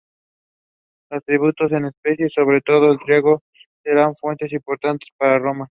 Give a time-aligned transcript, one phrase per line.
[1.11, 3.43] Los tributos en especie, sobre todo el trigo,
[3.83, 5.69] serán fuente importante para Roma.